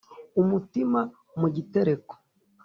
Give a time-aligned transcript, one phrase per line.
[0.41, 0.99] umutima
[1.39, 2.13] mu gitereko